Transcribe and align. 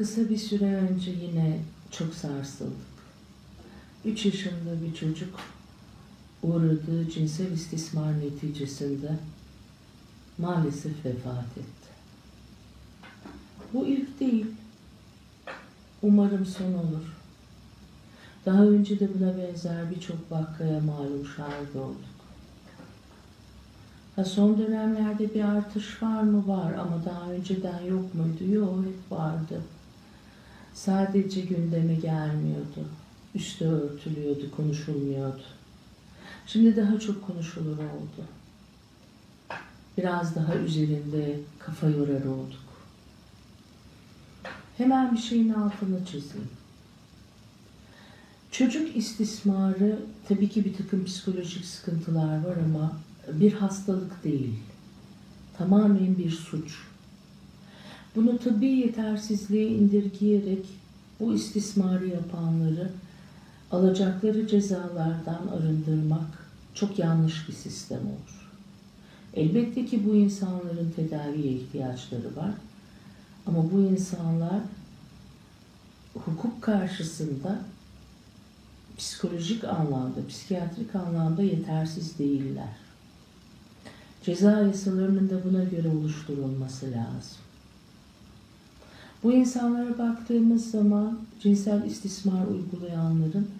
Kısa 0.00 0.28
bir 0.28 0.36
süre 0.36 0.74
önce 0.74 1.10
yine 1.10 1.58
çok 1.90 2.14
sarsıldık. 2.14 2.76
Üç 4.04 4.26
yaşında 4.26 4.82
bir 4.82 4.94
çocuk 4.94 5.40
uğradığı 6.42 7.10
cinsel 7.10 7.52
istismar 7.52 8.20
neticesinde 8.20 9.18
maalesef 10.38 11.04
vefat 11.04 11.58
etti. 11.58 11.90
Bu 13.72 13.86
ilk 13.86 14.20
değil. 14.20 14.46
Umarım 16.02 16.46
son 16.46 16.72
olur. 16.72 17.16
Daha 18.46 18.64
önce 18.64 19.00
de 19.00 19.08
buna 19.14 19.38
benzer 19.38 19.90
birçok 19.90 20.30
vakaya 20.30 20.80
malum 20.80 21.26
şahit 21.36 21.76
olduk. 21.76 22.20
Ha 24.16 24.24
son 24.24 24.58
dönemlerde 24.58 25.34
bir 25.34 25.44
artış 25.44 26.02
var 26.02 26.22
mı? 26.22 26.48
Var 26.48 26.72
ama 26.72 27.04
daha 27.04 27.32
önceden 27.32 27.80
yok 27.80 28.14
muydu? 28.14 28.54
Yok, 28.54 28.84
hep 28.84 29.18
vardı. 29.18 29.60
Sadece 30.74 31.40
gündeme 31.40 31.94
gelmiyordu. 31.94 32.88
Üstü 33.34 33.64
örtülüyordu, 33.64 34.50
konuşulmuyordu. 34.56 35.42
Şimdi 36.46 36.76
daha 36.76 37.00
çok 37.00 37.26
konuşulur 37.26 37.76
oldu. 37.78 38.26
Biraz 39.98 40.34
daha 40.34 40.54
üzerinde 40.54 41.40
kafa 41.58 41.88
yorar 41.88 42.24
olduk. 42.24 42.70
Hemen 44.78 45.12
bir 45.12 45.20
şeyin 45.20 45.48
altını 45.48 46.04
çizeyim. 46.04 46.48
Çocuk 48.50 48.96
istismarı 48.96 49.98
tabii 50.28 50.48
ki 50.48 50.64
bir 50.64 50.74
takım 50.74 51.04
psikolojik 51.04 51.64
sıkıntılar 51.64 52.44
var 52.44 52.56
ama 52.64 52.92
bir 53.32 53.52
hastalık 53.52 54.24
değil. 54.24 54.54
Tamamen 55.58 56.18
bir 56.18 56.30
suç. 56.30 56.89
Bunu 58.16 58.38
tabii 58.38 58.70
yetersizliğe 58.70 59.68
indirgeyerek 59.68 60.66
bu 61.20 61.34
istismarı 61.34 62.06
yapanları 62.06 62.90
alacakları 63.70 64.46
cezalardan 64.46 65.46
arındırmak 65.58 66.48
çok 66.74 66.98
yanlış 66.98 67.48
bir 67.48 67.52
sistem 67.52 68.00
olur. 68.00 68.50
Elbette 69.34 69.86
ki 69.86 70.06
bu 70.06 70.14
insanların 70.14 70.92
tedaviye 70.96 71.52
ihtiyaçları 71.52 72.36
var. 72.36 72.50
Ama 73.46 73.72
bu 73.72 73.80
insanlar 73.80 74.60
hukuk 76.14 76.62
karşısında 76.62 77.58
psikolojik 78.98 79.64
anlamda, 79.64 80.26
psikiyatrik 80.28 80.94
anlamda 80.94 81.42
yetersiz 81.42 82.18
değiller. 82.18 82.76
Ceza 84.22 84.60
yasalarının 84.60 85.30
da 85.30 85.44
buna 85.44 85.64
göre 85.64 85.88
oluşturulması 85.88 86.86
lazım. 86.86 87.49
Bu 89.22 89.32
insanlara 89.32 89.98
baktığımız 89.98 90.70
zaman 90.70 91.18
cinsel 91.42 91.84
istismar 91.84 92.46
uygulayanların 92.46 93.50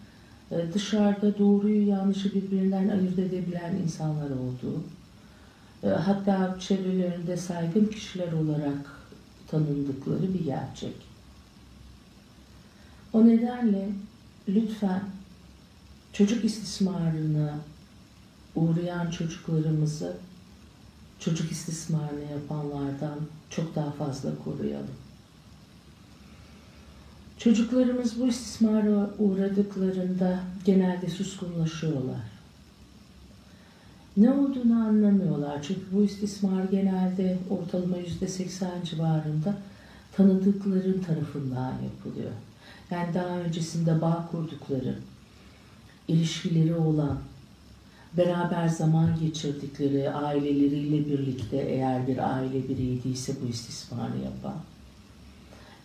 e, 0.51 0.73
dışarıda 0.75 1.39
doğruyu 1.39 1.89
yanlışı 1.89 2.35
birbirinden 2.35 2.89
ayırt 2.89 3.19
edebilen 3.19 3.77
insanlar 3.77 4.31
olduğu, 4.31 4.83
e, 5.83 5.89
hatta 5.89 6.57
çevrelerinde 6.61 7.37
saygın 7.37 7.87
kişiler 7.87 8.33
olarak 8.33 8.97
tanındıkları 9.49 10.35
bir 10.35 10.45
gerçek. 10.45 10.95
O 13.13 13.27
nedenle 13.27 13.89
lütfen 14.49 15.03
çocuk 16.13 16.45
istismarına 16.45 17.55
uğrayan 18.55 19.11
çocuklarımızı 19.11 20.17
çocuk 21.19 21.53
istismarını 21.53 22.21
yapanlardan 22.33 23.19
çok 23.51 23.75
daha 23.75 23.91
fazla 23.91 24.31
koruyalım. 24.45 25.10
Çocuklarımız 27.41 28.21
bu 28.21 28.27
istismara 28.27 29.11
uğradıklarında 29.19 30.41
genelde 30.65 31.09
suskunlaşıyorlar. 31.09 32.21
Ne 34.17 34.31
olduğunu 34.31 34.75
anlamıyorlar. 34.75 35.63
Çünkü 35.63 35.81
bu 35.93 36.03
istismar 36.03 36.65
genelde 36.65 37.39
ortalama 37.51 37.97
yüzde 37.97 38.29
seksen 38.29 38.83
civarında 38.85 39.57
tanıdıkların 40.17 41.03
tarafından 41.03 41.73
yapılıyor. 41.83 42.33
Yani 42.91 43.15
daha 43.15 43.39
öncesinde 43.39 44.01
bağ 44.01 44.29
kurdukları, 44.31 44.95
ilişkileri 46.09 46.75
olan, 46.75 47.19
beraber 48.17 48.69
zaman 48.69 49.19
geçirdikleri 49.21 50.11
aileleriyle 50.11 51.07
birlikte 51.07 51.57
eğer 51.57 52.07
bir 52.07 52.35
aile 52.35 52.69
bireydiyse 52.69 53.33
bu 53.43 53.47
istismarı 53.47 54.19
yapan, 54.25 54.57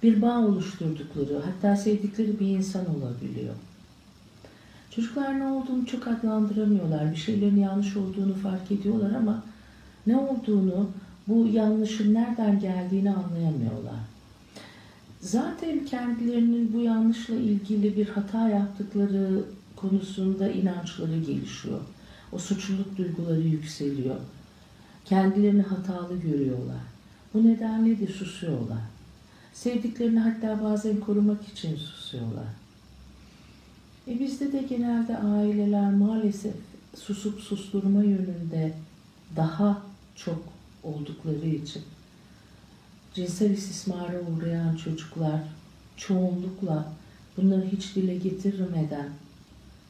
bir 0.06 0.22
bağ 0.22 0.40
oluşturdukları, 0.40 1.42
hatta 1.46 1.76
sevdikleri 1.76 2.40
bir 2.40 2.48
insan 2.48 2.86
olabiliyor. 2.96 3.56
Çocuklar 4.92 5.40
ne 5.40 5.44
olduğunu 5.44 5.86
çok 5.86 6.08
adlandıramıyorlar. 6.08 7.12
Bir 7.12 7.16
şeylerin 7.16 7.58
yanlış 7.58 7.98
olduğunu 7.98 8.34
fark 8.34 8.72
ediyorlar 8.72 9.12
ama 9.12 9.44
ne 10.08 10.18
olduğunu, 10.18 10.90
bu 11.28 11.48
yanlışın 11.48 12.14
nereden 12.14 12.60
geldiğini 12.60 13.12
anlayamıyorlar. 13.12 14.00
Zaten 15.22 15.86
kendilerinin 15.86 16.74
bu 16.74 16.80
yanlışla 16.80 17.36
ilgili 17.36 17.98
bir 17.98 18.10
hata 18.10 18.50
yaptıkları 18.50 19.44
konusunda 19.76 20.50
inançları 20.50 21.20
gelişiyor. 21.20 21.80
O 22.32 22.38
suçluluk 22.38 22.98
duyguları 22.98 23.42
yükseliyor. 23.42 24.16
Kendilerini 25.06 25.62
hatalı 25.62 26.18
görüyorlar. 26.20 26.82
Bu 27.34 27.48
nedenle 27.48 28.00
de 28.00 28.08
susuyorlar. 28.08 28.95
Sevdiklerini 29.56 30.20
hatta 30.20 30.64
bazen 30.64 31.00
korumak 31.00 31.48
için 31.48 31.76
susuyorlar. 31.76 32.48
E 34.08 34.20
bizde 34.20 34.52
de 34.52 34.62
genelde 34.62 35.18
aileler 35.18 35.92
maalesef 35.92 36.54
susup 36.96 37.42
susturma 37.42 38.04
yönünde 38.04 38.74
daha 39.36 39.82
çok 40.16 40.44
oldukları 40.84 41.46
için 41.46 41.82
cinsel 43.14 43.52
istismara 43.52 44.22
uğrayan 44.22 44.76
çocuklar 44.76 45.42
çoğunlukla 45.98 46.94
bunları 47.38 47.66
hiç 47.66 47.96
dile 47.96 48.18
getirmeden 48.18 49.10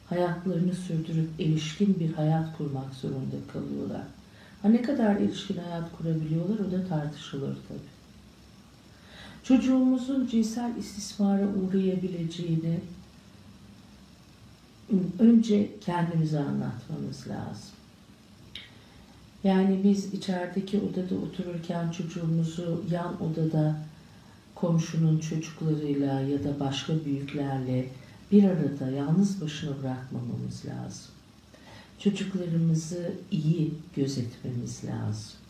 hayatlarını 0.08 0.74
sürdürüp 0.74 1.28
ilişkin 1.38 2.00
bir 2.00 2.12
hayat 2.12 2.56
kurmak 2.56 2.94
zorunda 2.94 3.36
kalıyorlar. 3.52 4.02
Ha 4.62 4.68
ne 4.68 4.82
kadar 4.82 5.16
ilişkin 5.16 5.56
hayat 5.56 5.96
kurabiliyorlar 5.98 6.58
o 6.58 6.72
da 6.72 6.88
tartışılır 6.88 7.56
tabii. 7.68 7.95
Çocuğumuzun 9.48 10.26
cinsel 10.26 10.76
istismara 10.76 11.48
uğrayabileceğini 11.48 12.80
önce 15.18 15.70
kendimize 15.80 16.38
anlatmamız 16.38 17.28
lazım. 17.28 17.70
Yani 19.44 19.80
biz 19.84 20.14
içerideki 20.14 20.80
odada 20.80 21.14
otururken 21.14 21.90
çocuğumuzu 21.90 22.84
yan 22.90 23.22
odada 23.22 23.78
komşunun 24.54 25.18
çocuklarıyla 25.18 26.20
ya 26.20 26.44
da 26.44 26.60
başka 26.60 27.04
büyüklerle 27.04 27.88
bir 28.32 28.44
arada 28.44 28.90
yalnız 28.90 29.40
başına 29.40 29.70
bırakmamamız 29.82 30.64
lazım. 30.66 31.10
Çocuklarımızı 31.98 33.12
iyi 33.30 33.74
gözetmemiz 33.96 34.84
lazım. 34.84 35.45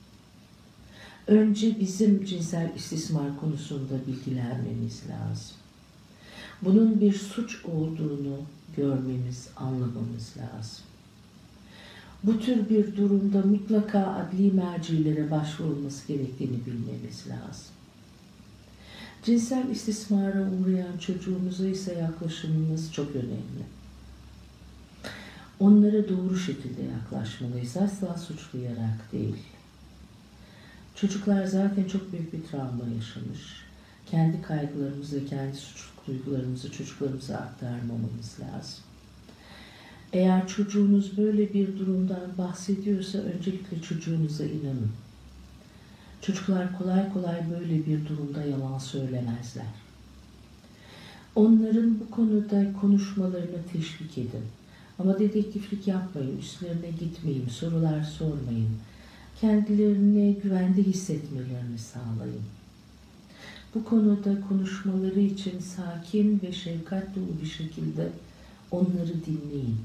Önce 1.26 1.80
bizim 1.80 2.24
cinsel 2.24 2.72
istismar 2.76 3.40
konusunda 3.40 3.94
bilgilenmemiz 4.06 5.02
lazım. 5.08 5.56
Bunun 6.62 7.00
bir 7.00 7.12
suç 7.12 7.64
olduğunu 7.64 8.36
görmemiz, 8.76 9.48
anlamamız 9.56 10.34
lazım. 10.36 10.84
Bu 12.22 12.40
tür 12.40 12.68
bir 12.68 12.96
durumda 12.96 13.42
mutlaka 13.42 14.06
adli 14.06 14.52
mercilere 14.52 15.30
başvurulması 15.30 16.08
gerektiğini 16.08 16.66
bilmemiz 16.66 17.26
lazım. 17.26 17.74
Cinsel 19.22 19.70
istismara 19.70 20.50
uğrayan 20.50 20.98
çocuğumuza 20.98 21.66
ise 21.66 21.94
yaklaşımımız 21.94 22.92
çok 22.92 23.10
önemli. 23.16 23.66
Onlara 25.60 26.08
doğru 26.08 26.38
şekilde 26.38 26.82
yaklaşmalıyız. 26.82 27.76
Asla 27.76 28.18
suçlayarak 28.18 29.12
değil. 29.12 29.36
Çocuklar 31.00 31.44
zaten 31.44 31.84
çok 31.84 32.12
büyük 32.12 32.32
bir 32.32 32.42
travma 32.42 32.84
yaşamış. 32.96 33.40
Kendi 34.06 34.42
kaygılarımızı, 34.42 35.26
kendi 35.26 35.56
suçluluk 35.56 36.06
duygularımızı 36.06 36.72
çocuklarımıza 36.72 37.36
aktarmamamız 37.36 38.36
lazım. 38.40 38.84
Eğer 40.12 40.48
çocuğunuz 40.48 41.16
böyle 41.16 41.54
bir 41.54 41.78
durumdan 41.78 42.38
bahsediyorsa 42.38 43.18
öncelikle 43.18 43.82
çocuğunuza 43.82 44.44
inanın. 44.44 44.90
Çocuklar 46.22 46.78
kolay 46.78 47.12
kolay 47.12 47.50
böyle 47.50 47.86
bir 47.86 48.08
durumda 48.08 48.42
yalan 48.42 48.78
söylemezler. 48.78 49.66
Onların 51.34 52.00
bu 52.00 52.10
konuda 52.10 52.72
konuşmalarını 52.80 53.66
teşvik 53.72 54.18
edin. 54.18 54.44
Ama 54.98 55.18
dedektiflik 55.18 55.88
yapmayın, 55.88 56.38
üstlerine 56.38 56.90
gitmeyin, 57.00 57.48
sorular 57.48 58.02
sormayın. 58.02 58.70
Kendilerini 59.40 60.36
güvende 60.42 60.82
hissetmelerini 60.82 61.78
sağlayın. 61.78 62.42
Bu 63.74 63.84
konuda 63.84 64.40
konuşmaları 64.48 65.20
için 65.20 65.60
sakin 65.60 66.40
ve 66.42 66.52
şefkat 66.52 67.16
dolu 67.16 67.40
bir 67.42 67.46
şekilde 67.46 68.08
onları 68.70 69.12
dinleyin. 69.26 69.76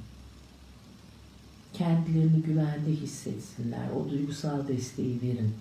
Kendilerini 1.74 2.42
güvende 2.42 2.92
hissetsinler. 2.92 3.90
O 3.96 4.10
duygusal 4.10 4.68
desteği 4.68 5.22
verin. 5.22 5.54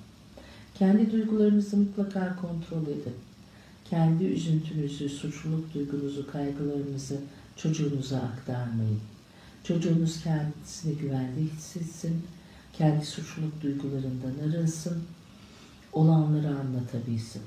Kendi 0.74 1.12
duygularınızı 1.12 1.76
mutlaka 1.76 2.36
kontrol 2.36 2.82
edin. 2.82 3.14
Kendi 3.90 4.24
üzüntünüzü, 4.24 5.08
suçluluk 5.08 5.74
duygunuzu, 5.74 6.32
kaygılarınızı 6.32 7.20
çocuğunuza 7.56 8.18
aktarmayın. 8.18 9.00
Çocuğunuz 9.64 10.22
kendisini 10.22 10.98
güvende 10.98 11.40
hissetsin, 11.40 12.22
kendi 12.80 13.06
suçluluk 13.06 13.62
duygularından 13.62 14.48
arınsın, 14.48 15.02
olanları 15.92 16.48
anlatabilsin. 16.48 17.42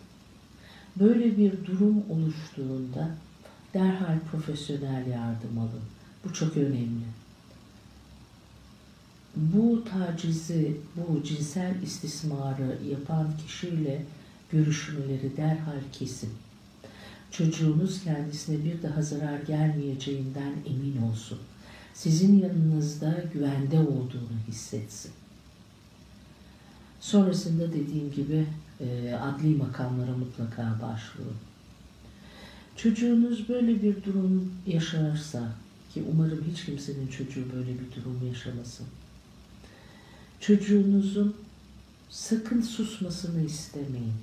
Böyle 0.96 1.38
bir 1.38 1.66
durum 1.66 2.04
oluştuğunda 2.10 3.10
derhal 3.74 4.20
profesyonel 4.32 5.08
yardım 5.08 5.58
alın. 5.60 5.82
Bu 6.26 6.34
çok 6.34 6.58
önemli. 6.58 7.06
Bu 9.36 9.84
tacizi, 9.84 10.78
bu 10.96 11.24
cinsel 11.24 11.82
istismarı 11.84 12.78
yapan 12.90 13.38
kişiyle 13.38 14.06
görüşmeleri 14.52 15.38
derhal 15.38 15.82
kesin. 15.92 16.34
Çocuğunuz 17.32 18.04
kendisine 18.04 18.66
bir 18.66 18.84
daha 18.84 19.02
zarar 19.02 19.40
gelmeyeceğinden 19.40 20.54
emin 20.66 21.02
olsun. 21.02 21.40
Sizin 21.94 22.40
yanınızda 22.40 23.24
güvende 23.34 23.80
olduğunu 23.80 24.38
hissetsin. 24.48 25.12
Sonrasında 27.04 27.74
dediğim 27.74 28.12
gibi 28.12 28.46
e, 28.80 29.14
adli 29.14 29.56
makamlara 29.56 30.18
mutlaka 30.18 30.64
başvurun. 30.64 31.36
Çocuğunuz 32.76 33.50
böyle 33.50 33.84
bir 33.84 34.04
durum 34.04 34.54
yaşarsa 34.68 35.44
ki 35.94 36.04
umarım 36.14 36.46
hiç 36.52 36.66
kimsenin 36.66 37.08
çocuğu 37.08 37.46
böyle 37.56 37.72
bir 37.72 37.96
durum 37.96 38.28
yaşamasın. 38.28 38.86
Çocuğunuzun 40.40 41.36
sakın 42.10 42.62
susmasını 42.62 43.46
istemeyin. 43.46 44.14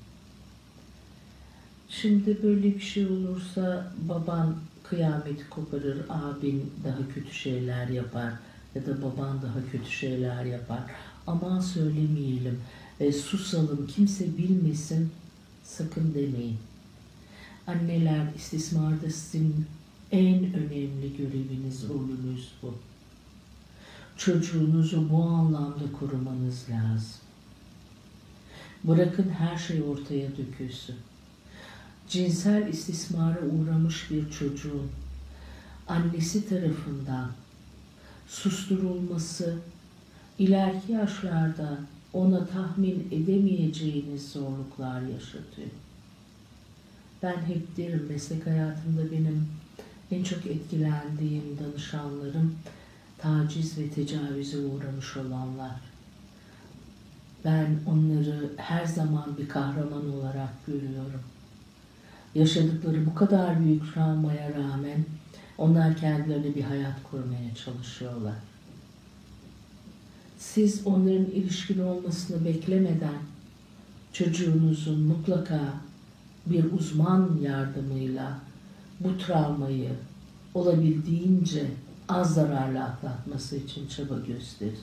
Şimdi 1.89 2.43
böyle 2.43 2.75
bir 2.75 2.81
şey 2.81 3.07
olursa 3.07 3.93
baban 4.09 4.57
kıyameti 4.83 5.51
koparır, 5.51 5.99
abin 6.09 6.73
daha 6.85 7.09
kötü 7.15 7.35
şeyler 7.35 7.89
yapar 7.89 8.33
ya 8.75 8.87
da 8.87 9.03
baban 9.03 9.43
daha 9.43 9.71
kötü 9.73 9.91
şeyler 9.91 10.45
yapar. 10.45 10.81
Aman 11.31 11.61
söylemeyelim, 11.61 12.61
e, 13.01 13.13
susalım, 13.13 13.87
kimse 13.87 14.39
bilmesin, 14.39 15.11
sakın 15.65 16.15
demeyin. 16.15 16.59
Anneler 17.67 18.27
istismarda 18.37 19.11
sizin 19.11 19.67
en 20.13 20.55
önemli 20.55 21.17
göreviniz, 21.17 21.89
rolünüz 21.89 22.53
bu. 22.63 22.75
Çocuğunuzu 24.17 25.11
bu 25.11 25.23
anlamda 25.23 25.93
korumanız 26.01 26.65
lazım. 26.71 27.21
Bırakın 28.85 29.31
her 29.31 29.59
şey 29.59 29.83
ortaya 29.83 30.29
dökülsün. 30.37 30.97
Cinsel 32.09 32.69
istismara 32.69 33.41
uğramış 33.41 34.11
bir 34.11 34.31
çocuğun 34.31 34.91
annesi 35.89 36.49
tarafından 36.49 37.31
susturulması 38.29 39.59
ileriki 40.41 40.93
yaşlarda 40.93 41.79
ona 42.13 42.47
tahmin 42.47 43.09
edemeyeceğiniz 43.11 44.33
zorluklar 44.33 45.01
yaşatıyor. 45.01 45.69
Ben 47.23 47.37
hep 47.37 47.77
derim 47.77 48.07
meslek 48.09 48.47
hayatımda 48.47 49.11
benim 49.11 49.49
en 50.11 50.23
çok 50.23 50.47
etkilendiğim 50.47 51.59
danışanlarım 51.65 52.55
taciz 53.19 53.79
ve 53.79 53.91
tecavüze 53.91 54.59
uğramış 54.59 55.17
olanlar. 55.17 55.81
Ben 57.45 57.79
onları 57.87 58.51
her 58.57 58.87
zaman 58.87 59.37
bir 59.39 59.49
kahraman 59.49 60.15
olarak 60.15 60.67
görüyorum. 60.67 61.21
Yaşadıkları 62.35 63.07
bu 63.07 63.15
kadar 63.15 63.65
büyük 63.65 63.95
travmaya 63.95 64.51
rağmen 64.51 65.05
onlar 65.59 65.97
kendilerine 65.97 66.55
bir 66.55 66.63
hayat 66.63 67.03
kurmaya 67.11 67.55
çalışıyorlar. 67.65 68.50
Siz 70.41 70.87
onların 70.87 71.25
ilişkin 71.25 71.81
olmasını 71.81 72.45
beklemeden 72.45 73.19
çocuğunuzun 74.13 75.01
mutlaka 75.01 75.75
bir 76.47 76.73
uzman 76.73 77.39
yardımıyla 77.43 78.41
bu 79.01 79.19
travmayı 79.19 79.91
olabildiğince 80.55 81.67
az 82.09 82.35
zararla 82.35 82.85
atlatması 82.85 83.57
için 83.57 83.89
çaba 83.89 84.19
gösterin. 84.19 84.79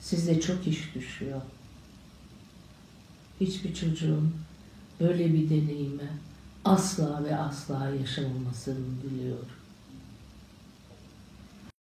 Size 0.00 0.40
çok 0.40 0.66
iş 0.66 0.94
düşüyor. 0.94 1.40
Hiçbir 3.40 3.74
çocuğun 3.74 4.32
böyle 5.00 5.34
bir 5.34 5.50
deneyimi 5.50 6.10
asla 6.64 7.24
ve 7.24 7.36
asla 7.36 7.90
yaşamamasını 8.00 9.02
diliyorum. 9.02 9.57